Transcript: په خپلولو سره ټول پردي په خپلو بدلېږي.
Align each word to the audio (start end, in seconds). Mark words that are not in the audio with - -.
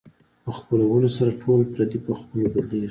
په 0.43 0.51
خپلولو 0.57 1.07
سره 1.17 1.31
ټول 1.41 1.59
پردي 1.73 1.99
په 2.05 2.13
خپلو 2.19 2.47
بدلېږي. 2.53 2.79